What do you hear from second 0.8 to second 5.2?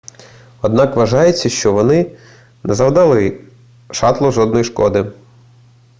вважається що вони не завдали шатлу жодної шкоди